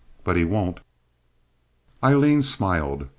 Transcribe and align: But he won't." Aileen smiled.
But 0.23 0.35
he 0.35 0.43
won't." 0.45 0.79
Aileen 2.03 2.41
smiled. 2.41 3.07